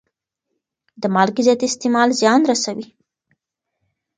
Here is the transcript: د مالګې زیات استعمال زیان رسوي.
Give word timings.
د 1.01 1.03
مالګې 1.15 1.41
زیات 1.47 1.59
استعمال 1.65 2.09
زیان 2.19 2.41
رسوي. 2.51 2.87